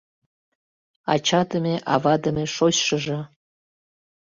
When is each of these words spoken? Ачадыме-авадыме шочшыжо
Ачадыме-авадыме 1.13 2.45
шочшыжо 2.55 3.19